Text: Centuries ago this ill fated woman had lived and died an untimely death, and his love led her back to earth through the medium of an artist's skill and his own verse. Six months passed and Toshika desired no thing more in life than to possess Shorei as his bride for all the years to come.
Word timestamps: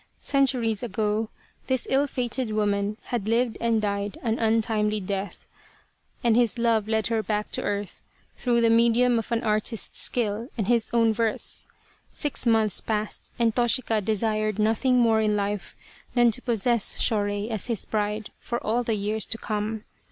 Centuries 0.19 0.81
ago 0.81 1.29
this 1.67 1.85
ill 1.87 2.07
fated 2.07 2.53
woman 2.53 2.97
had 3.13 3.27
lived 3.27 3.55
and 3.61 3.79
died 3.83 4.17
an 4.23 4.39
untimely 4.39 4.99
death, 4.99 5.45
and 6.23 6.35
his 6.35 6.57
love 6.57 6.87
led 6.87 7.05
her 7.05 7.21
back 7.21 7.51
to 7.51 7.61
earth 7.61 8.01
through 8.35 8.61
the 8.61 8.69
medium 8.71 9.19
of 9.19 9.31
an 9.31 9.43
artist's 9.43 10.01
skill 10.01 10.49
and 10.57 10.65
his 10.65 10.89
own 10.91 11.13
verse. 11.13 11.67
Six 12.09 12.47
months 12.47 12.81
passed 12.81 13.31
and 13.37 13.53
Toshika 13.55 14.01
desired 14.01 14.57
no 14.57 14.73
thing 14.73 14.97
more 14.99 15.21
in 15.21 15.35
life 15.35 15.75
than 16.15 16.31
to 16.31 16.41
possess 16.41 16.99
Shorei 16.99 17.47
as 17.51 17.67
his 17.67 17.85
bride 17.85 18.31
for 18.39 18.57
all 18.63 18.81
the 18.81 18.95
years 18.95 19.27
to 19.27 19.37
come. 19.37 19.83